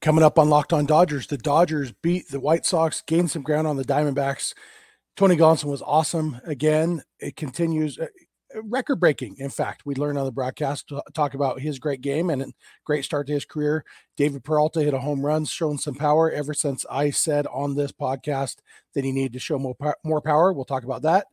[0.00, 3.66] Coming up on Locked On Dodgers, the Dodgers beat the White Sox, gained some ground
[3.66, 4.54] on the Diamondbacks.
[5.16, 7.02] Tony Gonsolin was awesome again.
[7.18, 8.06] It continues uh,
[8.62, 9.36] record breaking.
[9.38, 13.04] In fact, we learned on the broadcast to talk about his great game and great
[13.04, 13.84] start to his career.
[14.16, 17.90] David Peralta hit a home run, showing some power ever since I said on this
[17.90, 18.58] podcast
[18.94, 20.52] that he needed to show more, more power.
[20.52, 21.26] We'll talk about that.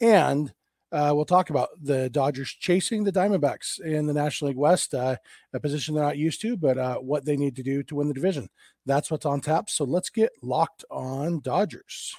[0.00, 0.52] And
[0.92, 5.16] uh, we'll talk about the Dodgers chasing the Diamondbacks in the National League West, uh,
[5.54, 8.08] a position they're not used to, but uh, what they need to do to win
[8.08, 8.48] the division.
[8.84, 9.70] That's what's on tap.
[9.70, 12.14] So let's get locked on Dodgers.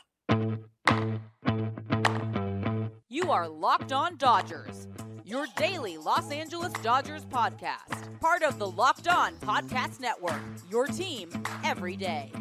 [3.10, 4.88] You are Locked On Dodgers,
[5.24, 11.30] your daily Los Angeles Dodgers podcast, part of the Locked On Podcast Network, your team
[11.64, 12.32] every day.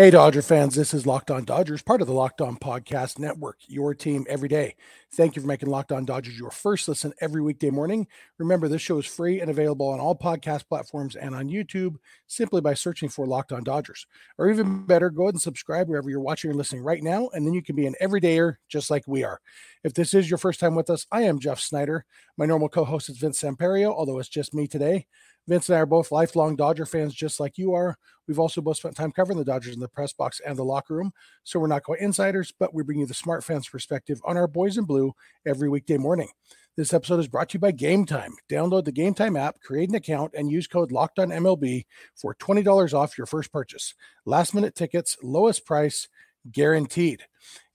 [0.00, 3.58] Hey, Dodger fans, this is Locked On Dodgers, part of the Locked On Podcast Network,
[3.66, 4.74] your team every day.
[5.12, 8.06] Thank you for making Locked On Dodgers your first listen every weekday morning.
[8.38, 11.96] Remember, this show is free and available on all podcast platforms and on YouTube
[12.28, 14.06] simply by searching for Locked On Dodgers.
[14.38, 17.46] Or even better, go ahead and subscribe wherever you're watching or listening right now, and
[17.46, 19.38] then you can be an everydayer just like we are.
[19.84, 22.06] If this is your first time with us, I am Jeff Snider.
[22.40, 25.06] My normal co host is Vince Samperio, although it's just me today.
[25.46, 27.98] Vince and I are both lifelong Dodger fans, just like you are.
[28.26, 30.94] We've also both spent time covering the Dodgers in the press box and the locker
[30.94, 31.12] room.
[31.44, 34.46] So we're not quite insiders, but we bring you the smart fans perspective on our
[34.48, 35.12] boys in blue
[35.46, 36.30] every weekday morning.
[36.78, 38.32] This episode is brought to you by Game Time.
[38.48, 41.84] Download the Game Time app, create an account, and use code LOCKEDONMLB
[42.16, 43.92] for $20 off your first purchase.
[44.24, 46.08] Last minute tickets, lowest price,
[46.50, 47.22] guaranteed.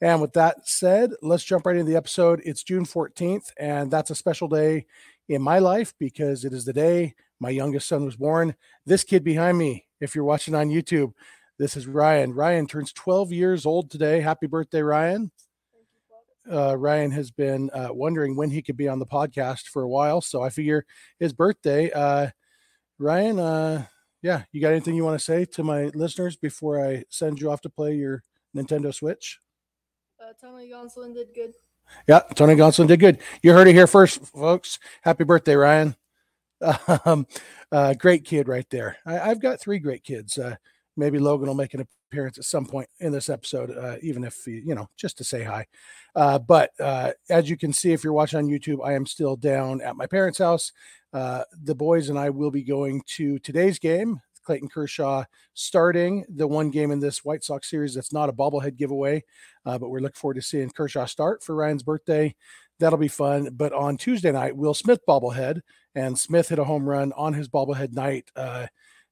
[0.01, 2.41] And with that said, let's jump right into the episode.
[2.45, 4.85] It's June 14th, and that's a special day
[5.27, 8.55] in my life because it is the day my youngest son was born.
[8.85, 11.13] This kid behind me, if you're watching on YouTube,
[11.57, 12.33] this is Ryan.
[12.33, 14.21] Ryan turns 12 years old today.
[14.21, 15.31] Happy birthday, Ryan.
[16.51, 19.89] Uh, Ryan has been uh, wondering when he could be on the podcast for a
[19.89, 20.21] while.
[20.21, 20.85] So I figure
[21.17, 21.91] his birthday.
[21.91, 22.29] Uh,
[22.99, 23.85] Ryan, uh,
[24.21, 27.51] yeah, you got anything you want to say to my listeners before I send you
[27.51, 28.23] off to play your
[28.55, 29.39] Nintendo Switch?
[30.19, 31.53] Uh, Tony Gonsolin did good.
[32.07, 33.19] Yeah, Tony Gonsolin did good.
[33.43, 34.79] You heard it here first, folks.
[35.01, 35.95] Happy birthday, Ryan.
[37.05, 37.27] Um,
[37.71, 38.97] uh, great kid right there.
[39.05, 40.37] I, have got three great kids.
[40.37, 40.55] Uh,
[40.97, 44.41] maybe Logan will make an appearance at some point in this episode, uh, even if
[44.45, 45.67] he, you know, just to say hi.
[46.15, 49.35] Uh, but uh, as you can see, if you're watching on YouTube, I am still
[49.35, 50.71] down at my parents' house.
[51.13, 54.21] Uh, the boys and I will be going to today's game.
[54.45, 55.23] Clayton Kershaw
[55.53, 59.23] starting the one game in this White Sox series that's not a bobblehead giveaway,
[59.65, 62.35] but we're looking forward to seeing Kershaw start for Ryan's birthday.
[62.79, 63.49] That'll be fun.
[63.53, 65.61] But on Tuesday night, Will Smith bobblehead
[65.95, 68.29] and Smith hit a home run on his bobblehead night.
[68.35, 68.67] Uh,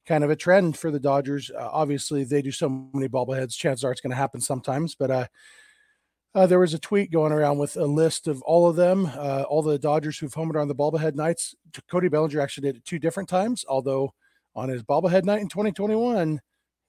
[0.06, 1.50] kind of a trend for the Dodgers.
[1.50, 3.56] Uh, obviously, they do so many bobbleheads.
[3.56, 4.96] Chances are it's going to happen sometimes.
[4.96, 5.28] But uh,
[6.36, 9.44] uh, there was a tweet going around with a list of all of them, uh,
[9.44, 11.56] all the Dodgers who've homered on the bobblehead nights.
[11.90, 14.14] Cody Bellinger actually did it two different times, although
[14.56, 16.42] on his bobblehead night in 2021,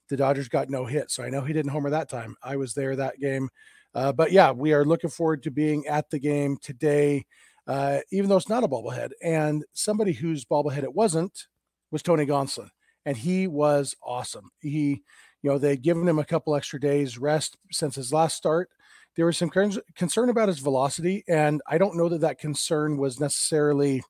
[0.09, 1.11] the Dodgers got no hit.
[1.11, 2.35] So I know he didn't homer that time.
[2.43, 3.49] I was there that game.
[3.93, 7.25] Uh, but yeah, we are looking forward to being at the game today
[7.67, 9.11] uh, even though it's not a bobblehead.
[9.23, 11.47] And somebody whose bobblehead it wasn't
[11.91, 12.69] was Tony Gonsolin,
[13.05, 14.51] and he was awesome.
[14.59, 15.03] He,
[15.41, 18.69] you know, they'd given him a couple extra days rest since his last start.
[19.15, 23.19] There was some concern about his velocity, and I don't know that that concern was
[23.19, 24.03] necessarily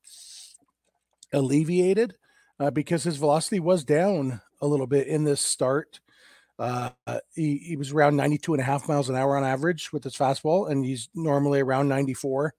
[1.32, 2.14] alleviated
[2.58, 6.00] uh, because his velocity was down a little bit in this start.
[6.58, 6.90] Uh,
[7.34, 10.16] he, he was around 92 and a half miles an hour on average with his
[10.16, 12.54] fastball, and he's normally around 94.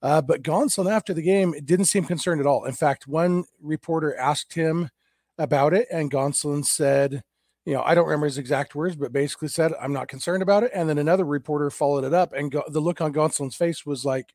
[0.00, 2.64] Uh, but Gonsolin after the game didn't seem concerned at all.
[2.64, 4.90] In fact, one reporter asked him
[5.36, 7.22] about it, and Gonsolin said,
[7.64, 10.62] you know, I don't remember his exact words, but basically said, I'm not concerned about
[10.62, 10.70] it.
[10.72, 14.04] And then another reporter followed it up, and go- the look on Gonsolin's face was
[14.04, 14.32] like,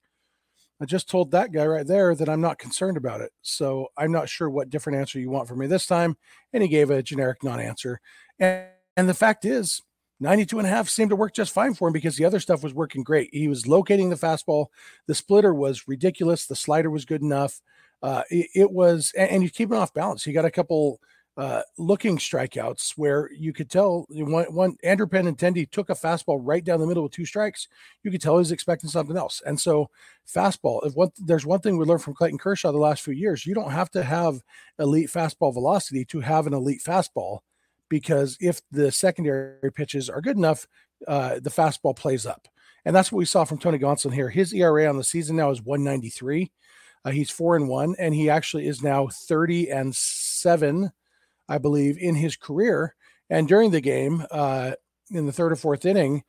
[0.82, 3.32] I just told that guy right there that I'm not concerned about it.
[3.42, 6.18] So I'm not sure what different answer you want from me this time.
[6.52, 8.02] And he gave a generic non answer.
[8.40, 8.66] And,
[8.98, 9.82] and the fact is,
[10.20, 12.64] 92 and a half seemed to work just fine for him because the other stuff
[12.64, 13.30] was working great.
[13.34, 14.68] He was locating the fastball.
[15.08, 16.46] The splitter was ridiculous.
[16.46, 17.62] The slider was good enough.
[18.02, 20.24] Uh, it, it, was, and, and you keep it off balance.
[20.24, 21.00] He got a couple
[21.36, 26.64] uh, looking strikeouts where you could tell one, one Andrew Benintendi took a fastball right
[26.64, 27.68] down the middle with two strikes.
[28.04, 29.42] You could tell he was expecting something else.
[29.46, 29.90] And so,
[30.28, 30.86] fastball.
[30.86, 33.56] If one there's one thing we learned from Clayton Kershaw the last few years, you
[33.56, 34.42] don't have to have
[34.78, 37.40] elite fastball velocity to have an elite fastball
[37.90, 40.68] because if the secondary pitches are good enough,
[41.08, 42.48] uh, the fastball plays up.
[42.86, 44.30] And that's what we saw from Tony Gonsolin here.
[44.30, 46.52] His ERA on the season now is 193.
[47.06, 50.92] Uh, he's four and one, and he actually is now 30 and seven,
[51.48, 52.96] I believe, in his career.
[53.30, 54.74] And during the game, uh,
[55.12, 56.24] in the third or fourth inning,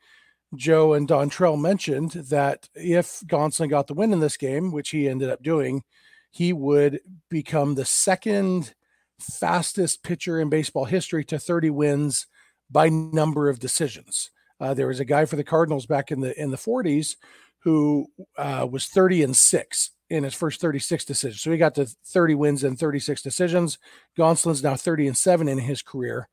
[0.55, 5.09] Joe and Dontrelle mentioned that if Gonsolin got the win in this game, which he
[5.09, 5.83] ended up doing,
[6.31, 8.73] he would become the second
[9.19, 12.27] fastest pitcher in baseball history to 30 wins
[12.69, 14.31] by number of decisions.
[14.59, 17.15] Uh, there was a guy for the Cardinals back in the in the 40s
[17.59, 18.07] who
[18.37, 21.41] uh, was 30 and six in his first 36 decisions.
[21.41, 23.77] So he got to 30 wins and 36 decisions.
[24.17, 26.29] Gonsolin's now 30 and seven in his career.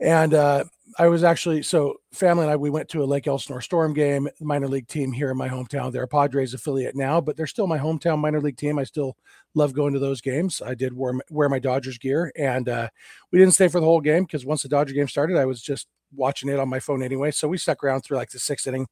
[0.00, 0.64] And uh,
[0.96, 4.28] I was actually so family and I we went to a Lake Elsinore Storm game,
[4.40, 5.92] minor league team here in my hometown.
[5.92, 8.78] They're a Padres affiliate now, but they're still my hometown minor league team.
[8.78, 9.16] I still
[9.54, 10.62] love going to those games.
[10.64, 12.88] I did wear wear my Dodgers gear, and uh,
[13.32, 15.60] we didn't stay for the whole game because once the Dodger game started, I was
[15.60, 17.32] just watching it on my phone anyway.
[17.32, 18.86] So we stuck around through like the sixth inning,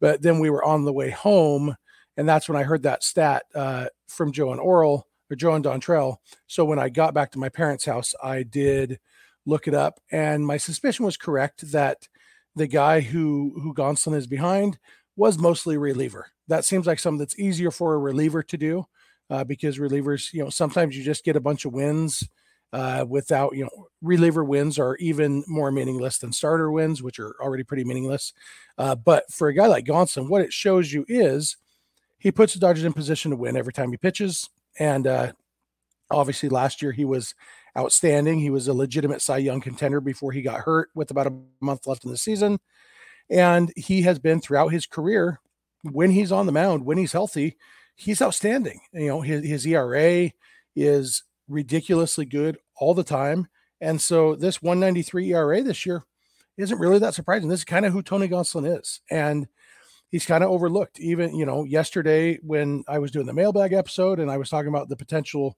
[0.00, 1.76] but then we were on the way home,
[2.18, 5.64] and that's when I heard that stat uh, from Joe and Orel or Joe and
[5.64, 6.16] Dontrelle.
[6.48, 8.98] So when I got back to my parents' house, I did
[9.46, 12.08] look it up, and my suspicion was correct that
[12.56, 14.78] the guy who who Gonsolin is behind
[15.16, 16.26] was mostly reliever.
[16.48, 18.86] That seems like something that's easier for a reliever to do
[19.30, 22.28] uh, because relievers, you know, sometimes you just get a bunch of wins
[22.72, 27.34] uh, without, you know, reliever wins are even more meaningless than starter wins, which are
[27.40, 28.32] already pretty meaningless.
[28.76, 31.56] Uh, but for a guy like Gonsolin, what it shows you is
[32.18, 34.48] he puts the Dodgers in position to win every time he pitches.
[34.78, 35.32] And uh,
[36.10, 37.34] obviously, last year he was
[37.76, 38.40] outstanding.
[38.40, 41.86] He was a legitimate Cy Young contender before he got hurt with about a month
[41.86, 42.58] left in the season.
[43.30, 45.40] And he has been throughout his career
[45.82, 47.56] when he's on the mound, when he's healthy,
[47.94, 48.80] he's outstanding.
[48.92, 50.30] You know, his, his ERA
[50.74, 53.48] is ridiculously good all the time.
[53.80, 56.04] And so this 193 ERA this year
[56.56, 57.48] isn't really that surprising.
[57.48, 59.00] This is kind of who Tony Gonsolin is.
[59.10, 59.46] And
[60.10, 61.00] he's kind of overlooked.
[61.00, 64.68] Even, you know, yesterday when I was doing the mailbag episode and I was talking
[64.68, 65.56] about the potential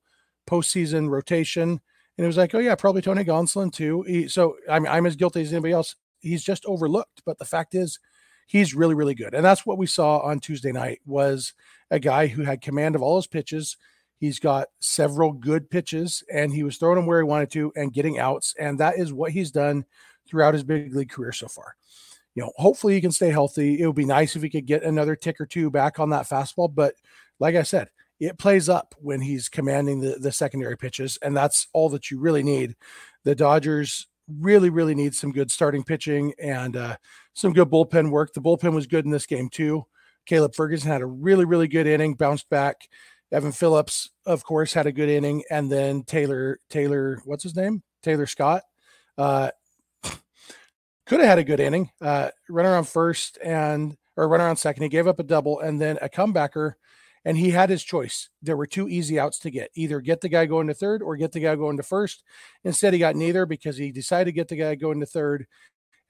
[0.49, 4.02] postseason rotation, and it was like, oh yeah, probably Tony Gonsolin too.
[4.02, 5.97] He, so I'm I'm as guilty as anybody else.
[6.20, 7.23] He's just overlooked.
[7.25, 7.99] But the fact is,
[8.47, 11.55] he's really really good, and that's what we saw on Tuesday night was
[11.91, 13.76] a guy who had command of all his pitches.
[14.19, 17.93] He's got several good pitches, and he was throwing them where he wanted to and
[17.93, 19.87] getting outs, and that is what he's done
[20.29, 21.75] throughout his big league career so far.
[22.35, 23.81] You know, hopefully he can stay healthy.
[23.81, 26.29] It would be nice if he could get another tick or two back on that
[26.29, 26.94] fastball, but
[27.38, 27.88] like I said,
[28.21, 32.21] it plays up when he's commanding the, the secondary pitches, and that's all that you
[32.21, 32.77] really need.
[33.25, 34.06] The Dodgers
[34.38, 36.97] really, really need some good starting pitching and uh,
[37.32, 38.32] some good bullpen work.
[38.32, 39.87] The bullpen was good in this game too.
[40.27, 42.88] Caleb Ferguson had a really, really good inning, bounced back.
[43.32, 47.82] Evan Phillips, of course, had a good inning, and then Taylor, Taylor, what's his name?
[48.03, 48.62] Taylor Scott,
[49.17, 49.50] uh,
[51.11, 51.91] could have had a good inning.
[52.01, 54.85] Uh, run around first and or runner on second.
[54.85, 56.75] He gave up a double and then a comebacker
[57.25, 58.29] and he had his choice.
[58.43, 61.17] There were two easy outs to get either get the guy going to third or
[61.17, 62.23] get the guy going to first.
[62.62, 65.49] Instead, he got neither because he decided to get the guy going to third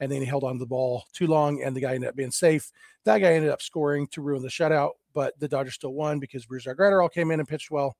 [0.00, 2.16] and then he held on to the ball too long and the guy ended up
[2.16, 2.70] being safe.
[3.06, 6.44] That guy ended up scoring to ruin the shutout, but the Dodgers still won because
[6.44, 7.96] Brusdar Graterol came in and pitched well.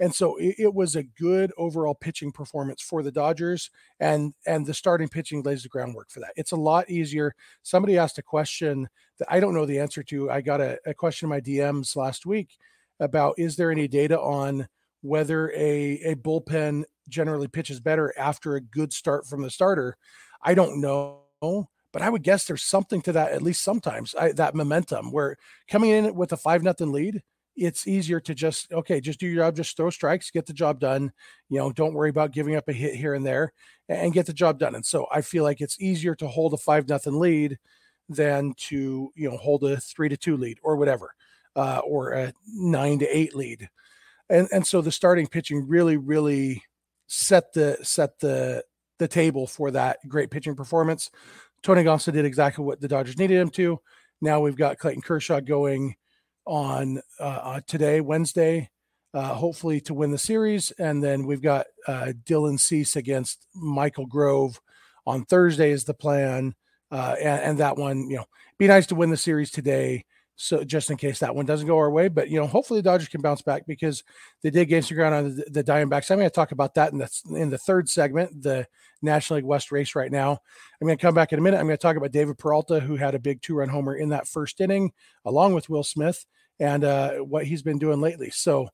[0.00, 3.70] And so it, it, was a good overall pitching performance for the Dodgers,
[4.00, 6.32] and and the starting pitching lays the groundwork for that.
[6.36, 7.34] It's a lot easier.
[7.62, 8.88] Somebody asked a question
[9.18, 10.30] that I don't know the answer to.
[10.30, 12.56] I got a, a question in my DMs last week
[12.98, 14.66] about is there any data on
[15.02, 19.96] whether a a bullpen generally pitches better after a good start from the starter?
[20.42, 21.20] I don't know
[21.94, 25.36] but I would guess there's something to that at least sometimes I, that momentum where
[25.68, 27.22] coming in with a five nothing lead
[27.56, 30.80] it's easier to just okay just do your job just throw strikes get the job
[30.80, 31.12] done
[31.48, 33.52] you know don't worry about giving up a hit here and there
[33.88, 34.74] and get the job done.
[34.74, 37.58] And so i feel like it's easier to hold a five nothing lead
[38.08, 41.14] than to you know hold a three to two lead or whatever
[41.56, 43.68] uh, or a nine to eight lead.
[44.28, 46.62] And and so the starting pitching really really
[47.06, 48.64] set the set the
[48.98, 51.10] the table for that great pitching performance.
[51.62, 53.80] Tony gonsolin did exactly what the dodgers needed him to.
[54.20, 55.96] Now we've got clayton kershaw going
[56.46, 58.70] on uh, uh, today, Wednesday,
[59.12, 60.70] uh, hopefully to win the series.
[60.72, 64.60] And then we've got uh, Dylan Cease against Michael Grove
[65.06, 66.54] on Thursday is the plan.
[66.90, 68.24] Uh, and, and, that one, you know,
[68.58, 70.04] be nice to win the series today.
[70.36, 72.90] So just in case that one doesn't go our way, but you know, hopefully the
[72.90, 74.02] Dodgers can bounce back because
[74.42, 76.10] they did gain some ground on the, the Diamondbacks.
[76.10, 78.66] I'm going to talk about that in the in the third segment, the
[79.00, 80.32] National League West race right now.
[80.32, 81.58] I'm going to come back in a minute.
[81.58, 84.08] I'm going to talk about David Peralta, who had a big two run homer in
[84.08, 84.92] that first inning,
[85.24, 86.26] along with Will Smith,
[86.60, 88.30] and uh, what he's been doing lately.
[88.30, 88.68] So,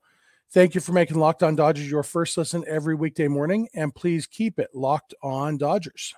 [0.53, 4.27] thank you for making Locked On Dodgers your first listen every weekday morning, and please
[4.27, 6.15] keep it locked on Dodgers.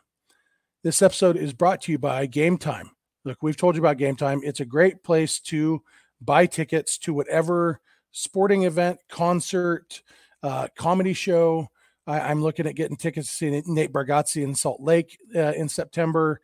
[0.82, 2.90] This episode is brought to you by Game Time.
[3.24, 4.40] Look, we've told you about Game Time.
[4.42, 5.82] It's a great place to
[6.20, 10.02] buy tickets to whatever sporting event, concert,
[10.42, 11.68] uh, comedy show.
[12.06, 15.68] I, am looking at getting tickets to see Nate Bargatze in Salt Lake uh, in
[15.68, 16.40] September.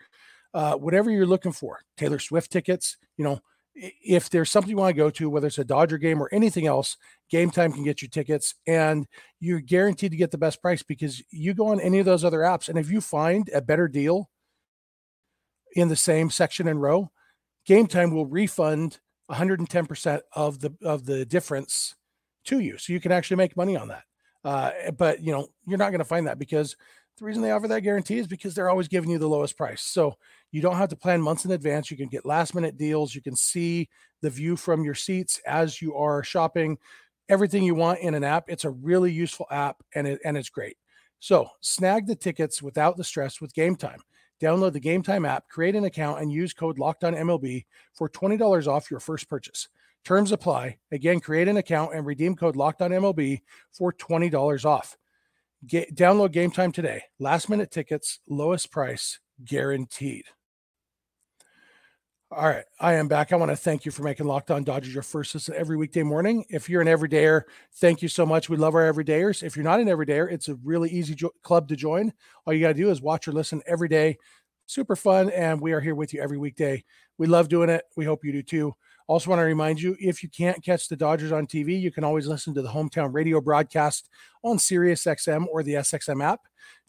[0.54, 3.40] uh, whatever you're looking for, Taylor Swift tickets, you know,
[3.78, 6.66] if there's something you want to go to, whether it's a Dodger game or anything
[6.66, 6.96] else,
[7.30, 9.06] Game Time can get you tickets, and
[9.40, 12.40] you're guaranteed to get the best price because you go on any of those other
[12.40, 14.30] apps, and if you find a better deal
[15.74, 17.10] in the same section and row,
[17.66, 18.98] Game Time will refund
[19.30, 21.94] 110% of the of the difference
[22.46, 24.04] to you, so you can actually make money on that.
[24.44, 26.76] Uh, but you know, you're not going to find that because
[27.18, 29.82] the reason they offer that guarantee is because they're always giving you the lowest price.
[29.82, 30.16] So
[30.50, 31.90] you don't have to plan months in advance.
[31.90, 33.14] You can get last minute deals.
[33.14, 33.88] You can see
[34.22, 36.78] the view from your seats as you are shopping.
[37.28, 38.44] Everything you want in an app.
[38.48, 40.76] It's a really useful app and it, and it's great.
[41.20, 44.00] So snag the tickets without the stress with Game Time.
[44.40, 48.90] Download the Game Time app, create an account, and use code LOCKEDONMLB for $20 off
[48.90, 49.68] your first purchase.
[50.04, 50.78] Terms apply.
[50.92, 53.40] Again, create an account and redeem code LOCKEDONMLB
[53.72, 54.96] for $20 off.
[55.66, 57.02] Get, download Game Time today.
[57.18, 60.24] Last minute tickets, lowest price guaranteed.
[62.30, 63.32] All right, I am back.
[63.32, 66.02] I want to thank you for making Locked On Dodgers your first listen every weekday
[66.02, 66.44] morning.
[66.50, 67.44] If you're an everydayer,
[67.76, 68.50] thank you so much.
[68.50, 69.42] We love our everydayers.
[69.42, 72.12] If you're not an everydayer, it's a really easy jo- club to join.
[72.44, 74.18] All you got to do is watch or listen every day.
[74.66, 76.84] Super fun, and we are here with you every weekday.
[77.16, 77.84] We love doing it.
[77.96, 78.74] We hope you do too.
[79.08, 82.04] Also, want to remind you if you can't catch the Dodgers on TV, you can
[82.04, 84.10] always listen to the hometown radio broadcast
[84.44, 86.40] on Sirius XM or the SXM app.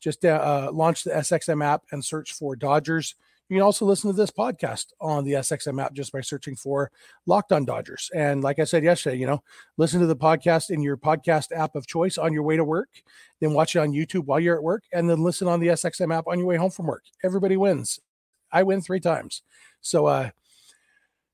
[0.01, 3.15] Just uh, launch the SXM app and search for Dodgers.
[3.47, 6.91] You can also listen to this podcast on the SXM app just by searching for
[7.25, 8.11] Locked On Dodgers.
[8.13, 9.41] And like I said yesterday, you know,
[9.77, 12.89] listen to the podcast in your podcast app of choice on your way to work,
[13.39, 16.15] then watch it on YouTube while you're at work, and then listen on the SXM
[16.15, 17.05] app on your way home from work.
[17.23, 17.99] Everybody wins.
[18.51, 19.41] I win three times.
[19.81, 20.29] So, uh,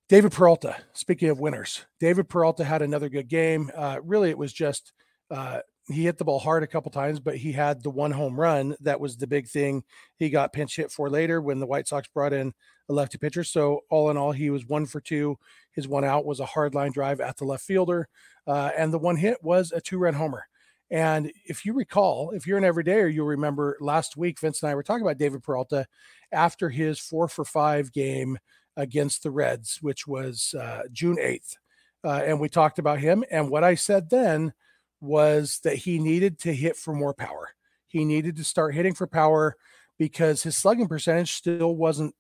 [0.07, 3.71] David Peralta, speaking of winners, David Peralta had another good game.
[3.75, 4.93] Uh, really, it was just
[5.31, 8.39] uh, he hit the ball hard a couple times, but he had the one home
[8.39, 9.83] run that was the big thing.
[10.17, 12.53] He got pinch hit for later when the White Sox brought in
[12.87, 13.43] a lefty pitcher.
[13.43, 15.39] So all in all, he was one for two.
[15.71, 18.07] His one out was a hard line drive at the left fielder,
[18.45, 20.47] uh, and the one hit was a two run homer.
[20.91, 24.75] And if you recall, if you're an everydayer, you'll remember last week Vince and I
[24.75, 25.87] were talking about David Peralta
[26.31, 28.37] after his four for five game
[28.77, 31.55] against the Reds, which was uh, June 8th.
[32.03, 33.23] Uh, and we talked about him.
[33.31, 34.53] And what I said then
[35.01, 37.49] was that he needed to hit for more power.
[37.87, 39.55] He needed to start hitting for power
[39.97, 42.13] because his slugging percentage still wasn't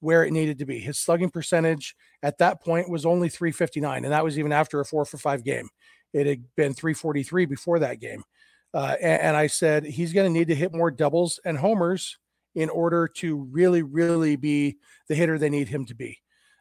[0.00, 0.78] where it needed to be.
[0.80, 4.84] His slugging percentage at that point was only 359, and that was even after a
[4.84, 5.68] four for five game.
[6.12, 8.24] It had been 343 before that game.
[8.72, 12.18] Uh, and, and I said he's going to need to hit more doubles and homers
[12.54, 14.76] in order to really, really be
[15.08, 16.18] the hitter they need him to be.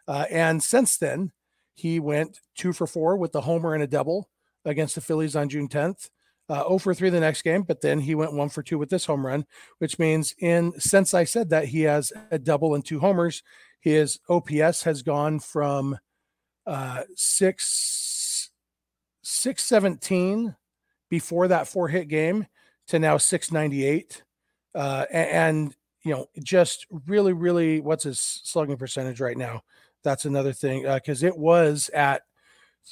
[0.07, 1.31] Uh, and since then,
[1.75, 4.29] he went two for four with the homer and a double
[4.65, 6.09] against the Phillies on June 10th.
[6.49, 8.89] Uh, 0 for 3 the next game, but then he went 1 for 2 with
[8.89, 9.45] this home run,
[9.77, 13.43] which means in since I said that he has a double and two homers,
[13.79, 15.99] his OPS has gone from
[16.65, 18.49] uh, 6
[19.21, 20.55] 617
[21.09, 22.47] before that four hit game
[22.87, 24.23] to now 698.
[24.75, 29.63] Uh, and you know, just really, really, what's his slugging percentage right now?
[30.03, 32.23] That's another thing because uh, it was at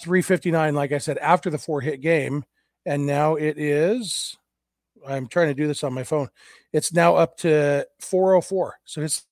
[0.01, 2.43] 359, like I said, after the four hit game,
[2.85, 4.37] and now it is.
[5.07, 6.29] I'm trying to do this on my phone.
[6.73, 8.79] It's now up to 404.
[8.85, 9.23] So his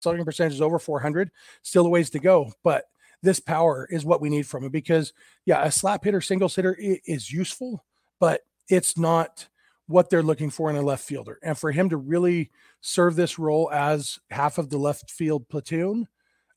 [0.00, 1.30] slugging percentage is over 400.
[1.62, 2.84] Still a ways to go, but
[3.22, 5.12] this power is what we need from him because,
[5.46, 7.84] yeah, a slap hitter, singles hitter is useful,
[8.20, 9.48] but it's not
[9.86, 11.38] what they're looking for in a left fielder.
[11.42, 12.50] And for him to really
[12.80, 16.08] serve this role as half of the left field platoon,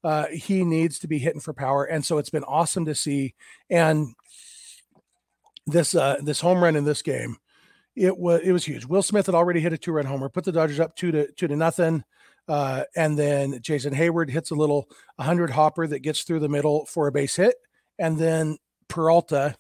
[0.03, 1.84] uh, he needs to be hitting for power.
[1.84, 3.36] And so it's been awesome to see.
[3.69, 4.13] And
[5.65, 7.38] this uh, this home run in this game,
[7.96, 8.86] it was it was huge.
[8.86, 11.31] Will Smith had already hit a two run homer, put the Dodgers up two to
[11.34, 12.03] two to nothing.
[12.48, 16.86] Uh, and then Jason Heyward hits a little 100 hopper that gets through the middle
[16.86, 17.55] for a base hit.
[18.00, 18.57] And then
[18.88, 19.55] Peralta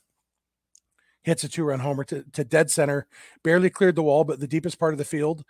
[1.27, 3.05] hits a two run homer to, to dead center,
[3.43, 5.43] barely cleared the wall, but the deepest part of the field.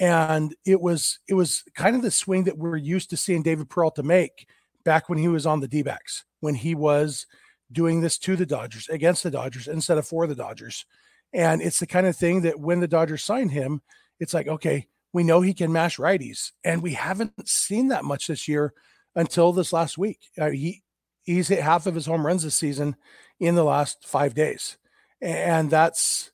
[0.00, 3.68] And it was it was kind of the swing that we're used to seeing David
[3.68, 4.48] Peralta make
[4.82, 7.26] back when he was on the D backs, when he was
[7.70, 10.86] doing this to the Dodgers against the Dodgers instead of for the Dodgers.
[11.34, 13.82] And it's the kind of thing that when the Dodgers signed him,
[14.18, 16.52] it's like, okay, we know he can mash righties.
[16.64, 18.72] And we haven't seen that much this year
[19.14, 20.20] until this last week.
[20.40, 20.82] Uh, he
[21.24, 22.96] he's hit half of his home runs this season
[23.38, 24.78] in the last five days
[25.20, 26.30] and that's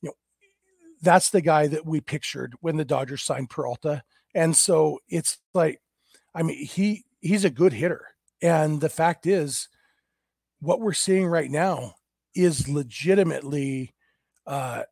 [0.00, 0.14] you know
[1.02, 4.02] that's the guy that we pictured when the Dodgers signed Peralta.
[4.34, 5.80] And so it's like,
[6.34, 8.06] I mean, he he's a good hitter,
[8.42, 9.68] and the fact is,
[10.60, 11.94] what we're seeing right now
[12.34, 13.94] is legitimately
[14.46, 14.82] uh,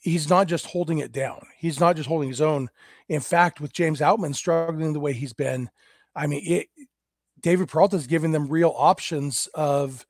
[0.00, 1.46] he's not just holding it down.
[1.56, 2.68] He's not just holding his own.
[3.08, 5.70] In fact, with James Outman struggling the way he's been,
[6.14, 6.68] I mean, it,
[7.40, 10.06] David Peralta's giving them real options of,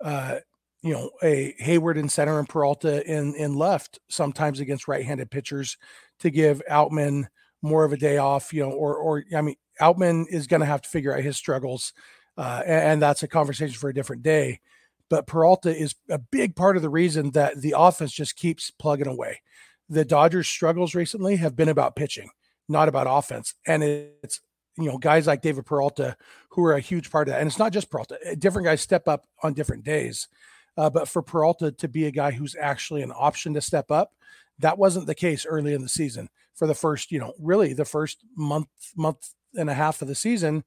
[0.00, 0.36] uh,
[0.82, 5.76] you know, a Heyward in center and Peralta in in left sometimes against right-handed pitchers
[6.20, 7.26] to give Outman
[7.62, 10.66] more of a day off, you know, or or I mean, Outman is going to
[10.66, 11.92] have to figure out his struggles,
[12.36, 14.60] uh, and, and that's a conversation for a different day.
[15.08, 19.06] But Peralta is a big part of the reason that the offense just keeps plugging
[19.06, 19.40] away.
[19.88, 22.30] The Dodgers' struggles recently have been about pitching,
[22.68, 24.40] not about offense, and it's
[24.76, 26.16] you know guys like David Peralta
[26.50, 27.40] who are a huge part of that.
[27.40, 30.26] And it's not just Peralta; eh, different guys step up on different days.
[30.76, 34.14] Uh, but for Peralta to be a guy who's actually an option to step up,
[34.58, 36.28] that wasn't the case early in the season.
[36.54, 40.14] For the first, you know, really the first month, month and a half of the
[40.14, 40.64] season,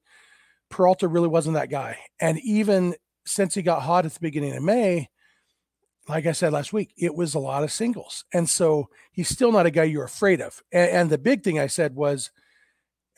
[0.68, 1.98] Peralta really wasn't that guy.
[2.20, 2.94] And even
[3.24, 5.08] since he got hot at the beginning of May,
[6.08, 8.24] like I said last week, it was a lot of singles.
[8.32, 10.62] And so he's still not a guy you're afraid of.
[10.72, 12.30] And, and the big thing I said was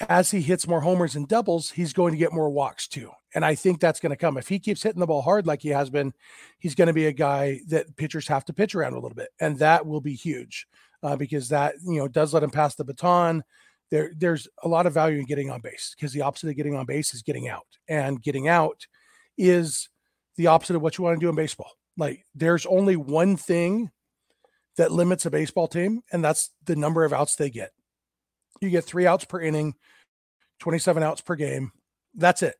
[0.01, 3.11] as he hits more homers and doubles, he's going to get more walks too.
[3.35, 4.39] And I think that's going to come.
[4.39, 6.15] If he keeps hitting the ball hard like he has been,
[6.59, 9.29] he's going to be a guy that pitchers have to pitch around a little bit.
[9.41, 10.67] And that will be huge
[11.03, 13.45] uh, because that, you know, does let him pass the baton.
[13.91, 16.77] There, there's a lot of value in getting on base because the opposite of getting
[16.77, 17.67] on base is getting out.
[17.89, 18.87] And getting out
[19.37, 19.89] is
[20.37, 21.73] the opposite of what you want to do in baseball.
[21.97, 23.91] Like there's only one thing
[24.77, 27.73] that limits a baseball team, and that's the number of outs they get.
[28.61, 29.75] You get three outs per inning,
[30.61, 31.73] 27 outs per game.
[32.15, 32.55] That's it.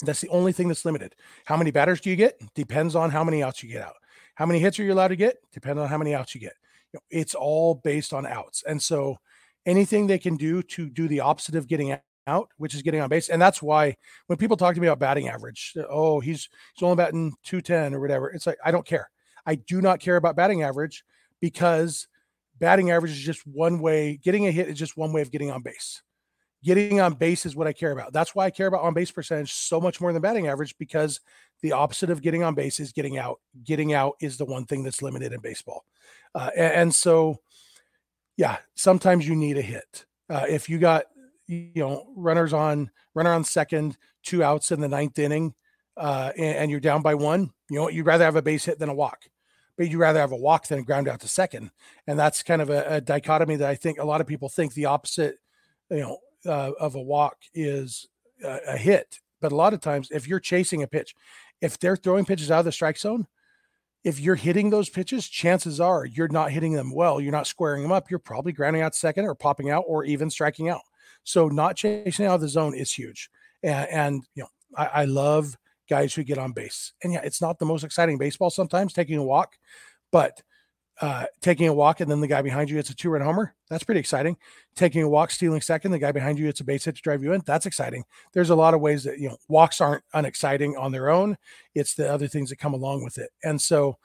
[0.00, 1.14] That's the only thing that's limited.
[1.44, 2.40] How many batters do you get?
[2.54, 3.96] Depends on how many outs you get out.
[4.34, 5.38] How many hits are you allowed to get?
[5.52, 6.54] Depends on how many outs you get.
[7.10, 8.62] It's all based on outs.
[8.66, 9.18] And so
[9.66, 13.08] anything they can do to do the opposite of getting out, which is getting on
[13.08, 13.28] base.
[13.28, 13.96] And that's why
[14.28, 18.00] when people talk to me about batting average, oh, he's he's only batting 210 or
[18.00, 18.30] whatever.
[18.30, 19.10] It's like I don't care.
[19.44, 21.04] I do not care about batting average
[21.40, 22.06] because
[22.58, 25.50] batting average is just one way, getting a hit is just one way of getting
[25.50, 26.02] on base.
[26.68, 28.12] Getting on base is what I care about.
[28.12, 31.18] That's why I care about on base percentage so much more than batting average because
[31.62, 33.40] the opposite of getting on base is getting out.
[33.64, 35.86] Getting out is the one thing that's limited in baseball.
[36.34, 37.38] Uh, and, and, so,
[38.36, 40.04] yeah, sometimes you need a hit.
[40.28, 41.04] Uh, if you got,
[41.46, 45.54] you know, runners on, runner on second, two outs in the ninth inning,
[45.96, 48.78] uh, and, and you're down by one, you know, you'd rather have a base hit
[48.78, 49.22] than a walk
[49.78, 51.70] but you'd rather have a walk than a ground out to second.
[52.08, 54.74] And that's kind of a, a dichotomy that I think a lot of people think
[54.74, 55.38] the opposite,
[55.88, 58.08] you know, uh, of a walk is
[58.42, 59.18] a, a, hit.
[59.40, 61.14] But a lot of times, if you're chasing a pitch,
[61.60, 63.26] if they're throwing pitches out of the strike zone,
[64.04, 67.20] if you're hitting those pitches, chances are you're not hitting them well.
[67.20, 68.10] You're not squaring them up.
[68.10, 70.82] You're probably grounding out second or popping out or even striking out.
[71.24, 73.28] So not chasing out of the zone is huge.
[73.62, 75.56] And, and you know, I, I love
[75.88, 76.92] guys who get on base.
[77.02, 79.56] And yeah, it's not the most exciting baseball sometimes taking a walk,
[80.12, 80.42] but
[81.00, 83.54] uh, taking a walk and then the guy behind you hits a two run homer.
[83.70, 84.36] That's pretty exciting.
[84.74, 87.22] Taking a walk, stealing second, the guy behind you hits a base hit to drive
[87.22, 87.42] you in.
[87.46, 88.04] That's exciting.
[88.32, 91.36] There's a lot of ways that, you know, walks aren't unexciting on their own.
[91.74, 93.30] It's the other things that come along with it.
[93.44, 93.98] And so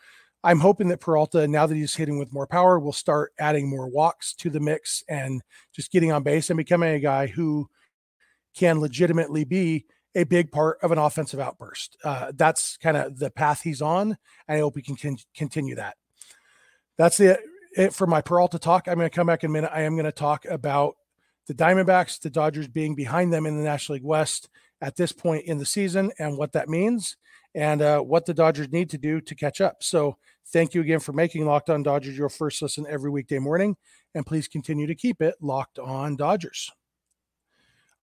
[0.44, 3.88] I'm hoping that Peralta, now that he's hitting with more power, will start adding more
[3.88, 5.42] walks to the mix and
[5.74, 7.70] just getting on base and becoming a guy who
[8.54, 11.98] can legitimately be a big part of an offensive outburst.
[12.04, 14.18] Uh, that's kind of the path he's on.
[14.48, 15.96] And I hope he can con- continue that.
[16.98, 17.40] That's it,
[17.76, 18.88] it for my Peralta talk.
[18.88, 19.72] I'm going to come back in a minute.
[19.74, 20.96] I am going to talk about
[21.48, 24.50] the Diamondbacks, the Dodgers being behind them in the National League West
[24.82, 27.18] at this point in the season and what that means
[27.56, 29.84] and uh, what the Dodgers need to do to catch up.
[29.84, 30.18] So,
[30.52, 33.76] thank you again for making Locked On Dodgers your first listen every weekday morning.
[34.16, 36.70] And please continue to keep it locked on Dodgers.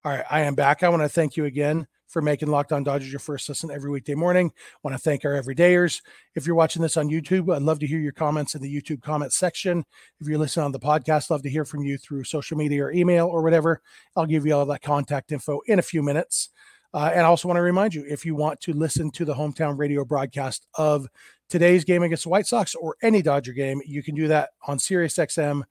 [0.05, 0.83] All right, I am back.
[0.83, 3.88] I want to thank you again for making Locked On Dodgers your first listen every
[3.88, 4.53] weekday morning.
[4.83, 6.03] Want to thank our everydayers.
[6.35, 9.01] If you're watching this on YouTube, I'd love to hear your comments in the YouTube
[9.01, 9.85] comment section.
[10.20, 12.92] If you're listening on the podcast, love to hear from you through social media or
[12.92, 13.81] email or whatever.
[14.16, 16.51] I'll give you all that contact info in a few minutes.
[16.92, 19.35] Uh, and I also want to remind you if you want to listen to the
[19.35, 21.07] hometown radio broadcast of
[21.49, 24.79] today's game against the White Sox or any Dodger game, you can do that on
[24.79, 25.62] SiriusXM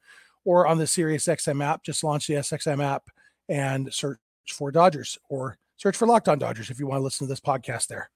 [0.45, 1.83] or on the SiriusXM app.
[1.83, 3.09] Just launch the SXM app
[3.49, 7.25] and search for Dodgers or search for Locked On Dodgers if you want to listen
[7.25, 8.11] to this podcast there.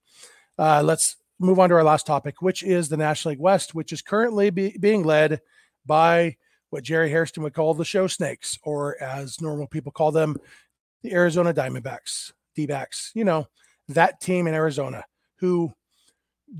[0.59, 3.93] Uh, let's move on to our last topic, which is the National League West, which
[3.93, 5.41] is currently be, being led
[5.85, 6.35] by
[6.69, 10.35] what Jerry Hairston would call the show snakes, or as normal people call them,
[11.03, 13.47] the Arizona Diamondbacks, D backs, you know,
[13.89, 15.03] that team in Arizona
[15.37, 15.71] who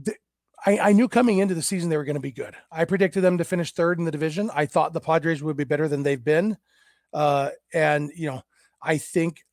[0.06, 0.18] th-
[0.66, 2.56] I, I, knew coming into the season they were going to be good.
[2.72, 4.50] I predicted them to finish third in the division.
[4.54, 6.58] I thought the Padres would be better than they've been.
[7.14, 8.42] Uh, and, you know,
[8.82, 9.44] I think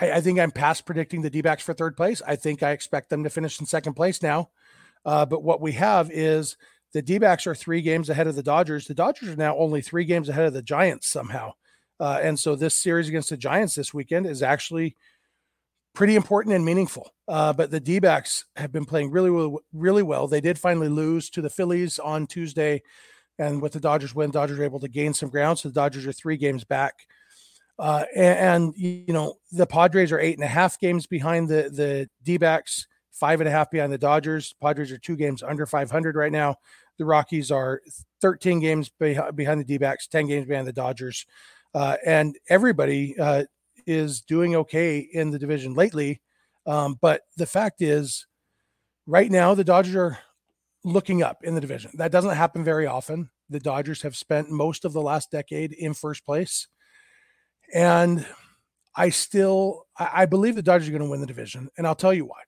[0.00, 2.22] I, I think I'm past predicting the D backs for third place.
[2.26, 4.50] I think I expect them to finish in second place now.
[5.04, 6.56] Uh, but what we have is
[6.92, 8.86] The D backs are three games ahead of the Dodgers.
[8.86, 11.52] The Dodgers are now only three games ahead of the Giants somehow.
[11.98, 14.96] Uh, and so this series against the Giants this weekend is actually
[15.94, 17.10] pretty important and meaningful.
[17.28, 20.26] Uh, but the D backs have been playing really, really, really well.
[20.26, 22.82] They did finally lose to the Phillies on Tuesday.
[23.38, 25.58] And with the Dodgers win, Dodgers are able to gain some ground.
[25.58, 27.06] So the Dodgers are three games back.
[27.82, 31.68] Uh, and, and, you know, the Padres are eight and a half games behind the,
[31.68, 34.54] the D backs, five and a half behind the Dodgers.
[34.62, 36.54] Padres are two games under 500 right now.
[36.98, 37.82] The Rockies are
[38.20, 41.26] 13 games behind the D backs, 10 games behind the Dodgers.
[41.74, 43.42] Uh, and everybody uh,
[43.84, 46.20] is doing okay in the division lately.
[46.66, 48.28] Um, but the fact is,
[49.08, 50.18] right now, the Dodgers are
[50.84, 51.90] looking up in the division.
[51.94, 53.28] That doesn't happen very often.
[53.50, 56.68] The Dodgers have spent most of the last decade in first place.
[57.72, 58.26] And
[58.94, 61.70] I still I, believe the Dodgers are going to win the division.
[61.76, 62.40] And I'll tell you why.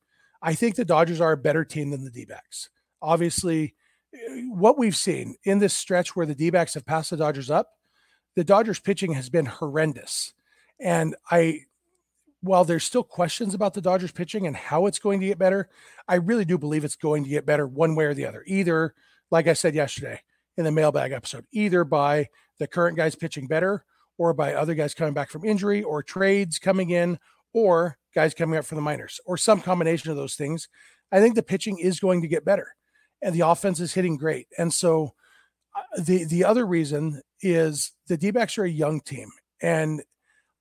[0.42, 2.68] I think the Dodgers are a better team than the D backs.
[3.00, 3.74] Obviously,
[4.14, 7.50] eh, what we've seen in this stretch where the D backs have passed the Dodgers
[7.50, 7.70] up,
[8.34, 10.34] the Dodgers pitching has been horrendous.
[10.80, 11.60] And I,
[12.40, 15.68] while there's still questions about the Dodgers pitching and how it's going to get better,
[16.08, 18.44] I really do believe it's going to get better one way or the other.
[18.46, 18.94] Either,
[19.30, 20.20] like I said yesterday
[20.56, 23.84] in the mailbag episode, either by the current guys pitching better
[24.18, 27.18] or by other guys coming back from injury or trades coming in
[27.53, 30.68] or guys coming up from the minors or some combination of those things.
[31.12, 32.74] I think the pitching is going to get better
[33.22, 34.48] and the offense is hitting great.
[34.59, 35.14] And so
[35.77, 40.03] uh, the the other reason is the D-backs are a young team and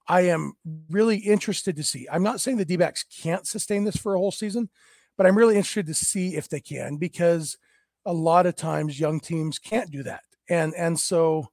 [0.07, 0.53] I am
[0.89, 2.07] really interested to see.
[2.11, 2.77] I'm not saying the D
[3.21, 4.69] can't sustain this for a whole season,
[5.17, 7.57] but I'm really interested to see if they can because
[8.05, 10.23] a lot of times young teams can't do that.
[10.49, 11.49] And and so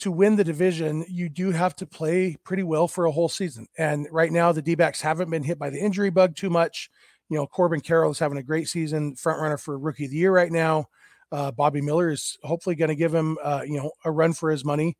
[0.00, 3.66] to win the division, you do have to play pretty well for a whole season.
[3.78, 6.90] And right now, the D backs haven't been hit by the injury bug too much.
[7.28, 10.16] You know, Corbin Carroll is having a great season, front runner for rookie of the
[10.16, 10.88] year right now.
[11.30, 14.50] Uh, Bobby Miller is hopefully going to give him, uh, you know, a run for
[14.50, 14.96] his money.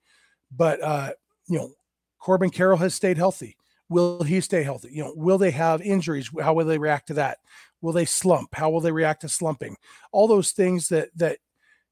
[0.54, 1.12] But, uh,
[1.46, 1.70] you know,
[2.18, 3.56] Corbin Carroll has stayed healthy.
[3.88, 4.90] Will he stay healthy?
[4.92, 6.30] You know, will they have injuries?
[6.40, 7.38] How will they react to that?
[7.80, 8.54] Will they slump?
[8.54, 9.76] How will they react to slumping?
[10.12, 11.38] All those things that that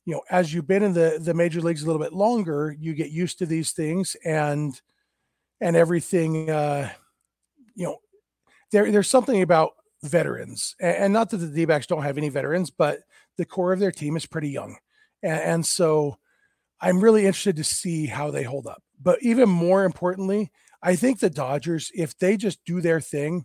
[0.07, 2.95] you know, as you've been in the the major leagues a little bit longer, you
[2.95, 4.81] get used to these things and
[5.61, 6.49] and everything.
[6.49, 6.90] Uh,
[7.75, 7.99] you know,
[8.71, 13.01] there there's something about veterans, and, not that the D-backs don't have any veterans, but
[13.37, 14.77] the core of their team is pretty young,
[15.23, 16.16] and, and so
[16.81, 18.83] I'm really interested to see how they hold up.
[19.03, 23.45] But even more importantly, I think the Dodgers, if they just do their thing,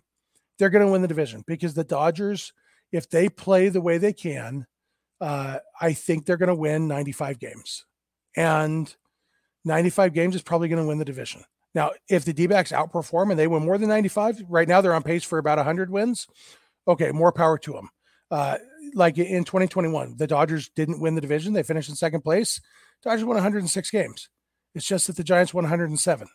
[0.58, 2.52] they're going to win the division because the Dodgers,
[2.92, 4.66] if they play the way they can,
[5.22, 7.86] uh, I think they're going to win 95 games.
[8.36, 8.94] And
[9.64, 11.44] 95 games is probably going to win the division.
[11.74, 14.94] Now, if the D backs outperform and they win more than 95, right now they're
[14.94, 16.26] on pace for about 100 wins.
[16.88, 17.88] Okay, more power to them.
[18.30, 18.58] Uh,
[18.94, 21.52] like in 2021, the Dodgers didn't win the division.
[21.52, 22.60] They finished in second place.
[23.02, 24.28] Dodgers won 106 games.
[24.74, 26.28] It's just that the Giants won 107.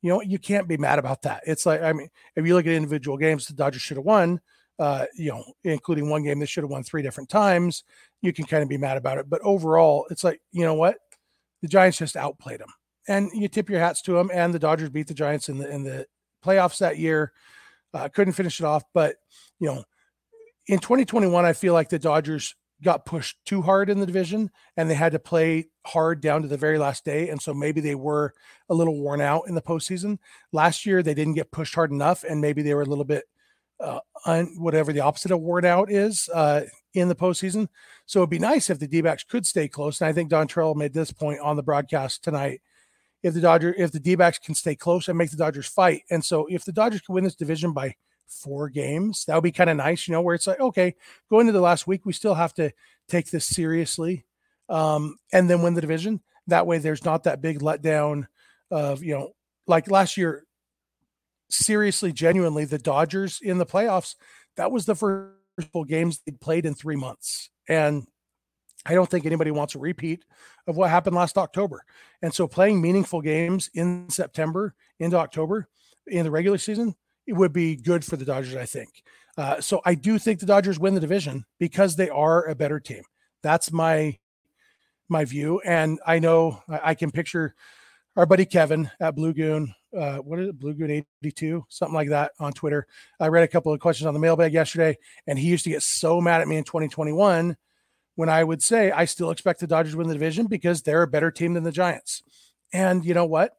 [0.00, 1.42] You know, you can't be mad about that.
[1.46, 4.40] It's like, I mean, if you look at individual games, the Dodgers should have won,
[4.78, 7.84] uh, you know, including one game they should have won three different times.
[8.22, 9.28] You can kind of be mad about it.
[9.28, 10.96] But overall, it's like, you know what?
[11.60, 12.72] The Giants just outplayed them.
[13.08, 14.30] And you tip your hats to them.
[14.32, 16.06] And the Dodgers beat the Giants in the in the
[16.44, 17.32] playoffs that year.
[17.92, 18.84] Uh, couldn't finish it off.
[18.94, 19.16] But,
[19.58, 19.84] you know,
[20.66, 24.90] in 2021, I feel like the Dodgers got pushed too hard in the division and
[24.90, 27.28] they had to play hard down to the very last day.
[27.28, 28.34] And so maybe they were
[28.68, 30.18] a little worn out in the postseason.
[30.52, 33.24] Last year, they didn't get pushed hard enough and maybe they were a little bit,
[33.80, 36.62] uh, un, whatever the opposite of worn out is uh,
[36.94, 37.68] in the postseason.
[38.06, 40.00] So it'd be nice if the D could stay close.
[40.00, 42.60] And I think Dontrelle made this point on the broadcast tonight.
[43.22, 46.02] If the Dodger, if the D can stay close and make the Dodgers fight.
[46.10, 47.94] And so if the Dodgers can win this division by
[48.32, 49.24] four games.
[49.24, 50.94] That would be kind of nice, you know, where it's like, okay,
[51.30, 52.72] going into the last week, we still have to
[53.08, 54.24] take this seriously
[54.68, 56.20] um, and then win the division.
[56.46, 58.26] That way, there's not that big letdown
[58.70, 59.30] of, you know,
[59.66, 60.44] like last year,
[61.52, 64.14] seriously, genuinely, the Dodgers in the playoffs,
[64.56, 67.50] that was the first full games they played in three months.
[67.68, 68.06] And
[68.84, 70.24] I don't think anybody wants a repeat
[70.66, 71.84] of what happened last October.
[72.20, 75.68] And so playing meaningful games in September into October
[76.06, 76.94] in the regular season,
[77.26, 79.02] it would be good for the Dodgers, I think.
[79.36, 82.80] Uh, so I do think the Dodgers win the division because they are a better
[82.80, 83.02] team.
[83.42, 84.18] That's my
[85.08, 87.54] my view, and I know I, I can picture
[88.16, 89.74] our buddy Kevin at Blue Goon.
[89.96, 92.86] Uh, what is it, Blue Goon 82, something like that on Twitter.
[93.20, 95.82] I read a couple of questions on the mailbag yesterday, and he used to get
[95.82, 97.56] so mad at me in 2021
[98.14, 101.08] when I would say I still expect the Dodgers win the division because they're a
[101.08, 102.22] better team than the Giants.
[102.72, 103.52] And you know what?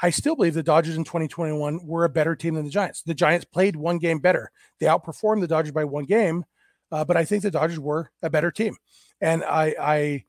[0.00, 3.02] I still believe the Dodgers in 2021 were a better team than the Giants.
[3.02, 4.50] The Giants played one game better.
[4.78, 6.44] They outperformed the Dodgers by one game,
[6.92, 8.76] uh, but I think the Dodgers were a better team.
[9.20, 10.24] And I, I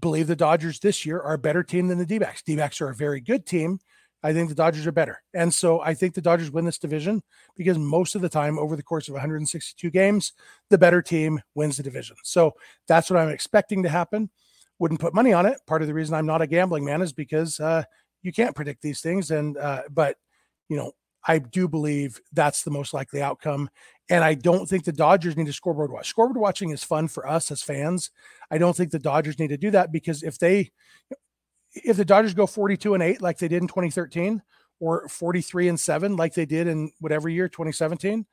[0.00, 2.42] believe the Dodgers this year are a better team than the D backs.
[2.42, 3.78] D backs are a very good team.
[4.24, 5.22] I think the Dodgers are better.
[5.34, 7.22] And so I think the Dodgers win this division
[7.56, 10.32] because most of the time, over the course of 162 games,
[10.70, 12.16] the better team wins the division.
[12.24, 12.54] So
[12.88, 14.30] that's what I'm expecting to happen.
[14.78, 15.58] Wouldn't put money on it.
[15.66, 17.84] Part of the reason I'm not a gambling man is because uh,
[18.22, 19.30] you can't predict these things.
[19.30, 20.16] And, uh, but,
[20.70, 20.92] you know,
[21.26, 23.68] I do believe that's the most likely outcome.
[24.08, 26.08] And I don't think the Dodgers need to scoreboard watch.
[26.08, 28.10] Scoreboard watching is fun for us as fans.
[28.50, 30.72] I don't think the Dodgers need to do that because if they,
[31.74, 34.42] if the Dodgers go 42 and 8 like they did in 2013
[34.80, 38.26] or 43 and 7 like they did in whatever year 2017,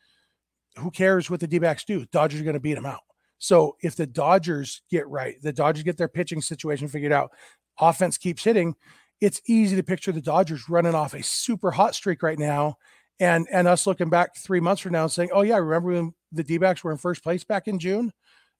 [0.77, 2.05] who cares what the D-backs do?
[2.11, 3.01] Dodgers are going to beat them out.
[3.39, 7.31] So if the Dodgers get right, the Dodgers get their pitching situation figured out,
[7.79, 8.75] offense keeps hitting,
[9.19, 12.77] it's easy to picture the Dodgers running off a super hot streak right now
[13.19, 16.13] and and us looking back 3 months from now and saying, "Oh yeah, remember when
[16.31, 18.11] the D-backs were in first place back in June?"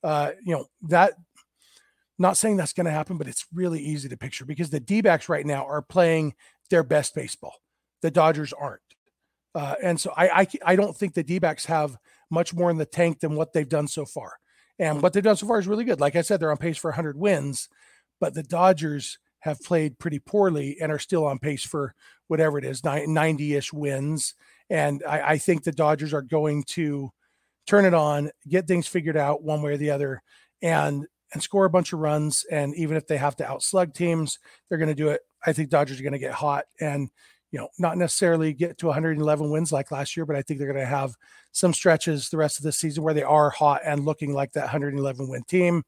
[0.03, 1.13] Uh, you know, that
[2.21, 5.01] not saying that's going to happen, but it's really easy to picture because the D
[5.01, 6.34] backs right now are playing
[6.69, 7.55] their best baseball.
[8.01, 8.81] The Dodgers aren't.
[9.53, 11.97] Uh, and so I, I, I don't think the D backs have
[12.29, 14.34] much more in the tank than what they've done so far.
[14.79, 15.99] And what they've done so far is really good.
[15.99, 17.69] Like I said, they're on pace for 100 wins,
[18.19, 21.93] but the Dodgers have played pretty poorly and are still on pace for
[22.27, 24.36] whatever it is 90 ish wins.
[24.69, 27.12] And I, I think the Dodgers are going to
[27.67, 30.21] turn it on, get things figured out one way or the other.
[30.62, 32.45] And and score a bunch of runs.
[32.51, 35.21] And even if they have to outslug teams, they're going to do it.
[35.45, 37.09] I think Dodgers are going to get hot and,
[37.51, 40.71] you know, not necessarily get to 111 wins like last year, but I think they're
[40.71, 41.15] going to have
[41.51, 44.63] some stretches the rest of the season where they are hot and looking like that
[44.63, 45.83] 111 win team.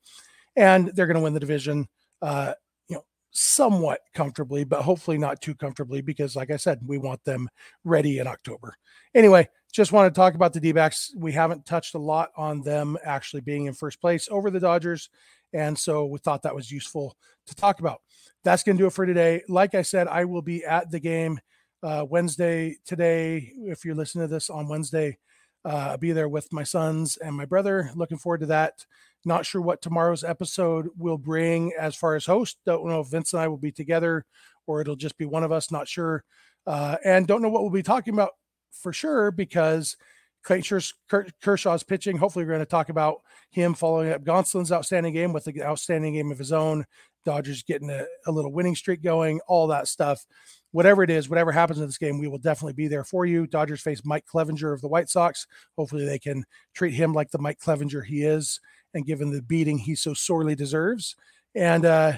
[0.55, 1.87] And they're going to win the division,
[2.21, 2.53] uh,
[2.87, 7.23] you know, somewhat comfortably, but hopefully not too comfortably because, like I said, we want
[7.23, 7.49] them
[7.83, 8.75] ready in October.
[9.15, 10.71] Anyway, just want to talk about the D.
[11.15, 15.09] We haven't touched a lot on them actually being in first place over the Dodgers.
[15.51, 18.01] And so we thought that was useful to talk about.
[18.43, 19.41] That's going to do it for today.
[19.49, 21.39] Like I said, I will be at the game
[21.81, 23.51] uh, Wednesday today.
[23.65, 25.17] If you're listening to this on Wednesday,
[25.65, 27.89] uh, I'll be there with my sons and my brother.
[27.95, 28.85] Looking forward to that.
[29.25, 32.57] Not sure what tomorrow's episode will bring as far as host.
[32.65, 34.25] Don't know if Vince and I will be together
[34.67, 35.71] or it'll just be one of us.
[35.71, 36.23] Not sure.
[36.67, 38.31] Uh, and don't know what we'll be talking about
[38.73, 39.95] for sure because
[40.43, 42.17] Kershaw's pitching.
[42.17, 46.13] Hopefully, we're going to talk about him following up Gonsolin's outstanding game with an outstanding
[46.13, 46.85] game of his own.
[47.25, 50.25] Dodgers getting a, a, little winning streak going, all that stuff.
[50.71, 53.47] Whatever it is, whatever happens in this game, we will definitely be there for you.
[53.47, 55.47] Dodgers face Mike Clevinger of the White Sox.
[55.77, 58.59] Hopefully, they can treat him like the Mike Clevinger he is
[58.93, 61.15] and give him the beating he so sorely deserves.
[61.55, 62.13] And uh,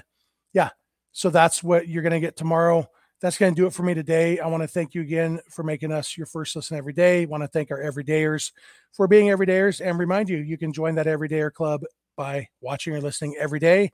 [0.53, 0.69] yeah,
[1.11, 2.89] so that's what you're going to get tomorrow
[3.21, 4.39] that's going to do it for me today.
[4.39, 7.23] I want to thank you again for making us your first listen every day.
[7.23, 8.51] I want to thank our everydayers
[8.91, 11.83] for being everydayers and remind you you can join that everydayer club
[12.15, 13.91] by watching or listening every day.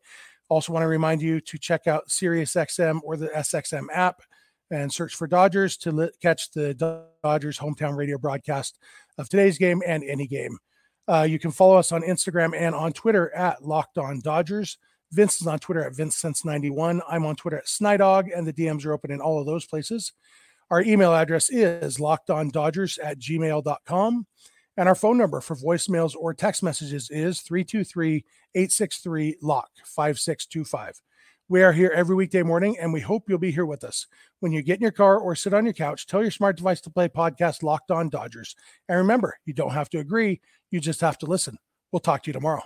[0.50, 4.22] Also want to remind you to check out SiriusXM or the SXM app
[4.70, 6.74] and search for Dodgers to li- catch the
[7.24, 8.80] Dodgers hometown radio broadcast
[9.18, 10.58] of today's game and any game.
[11.08, 14.78] Uh, you can follow us on Instagram and on Twitter at Locked On Dodgers.
[15.12, 17.02] Vince is on Twitter at VinceSense91.
[17.10, 20.14] I'm on Twitter at Snydog, and the DMs are open in all of those places.
[20.70, 24.28] Our email address is lockedondodgers at gmail.com.
[24.78, 28.24] And our phone number for voicemails or text messages is 323
[28.56, 31.02] 863 LOCK 5625.
[31.50, 34.08] We are here every weekday morning, and we hope you'll be here with us.
[34.40, 36.80] When you get in your car or sit on your couch, tell your smart device
[36.82, 38.56] to play podcast Locked On Dodgers.
[38.88, 41.58] And remember, you don't have to agree, you just have to listen.
[41.92, 42.64] We'll talk to you tomorrow.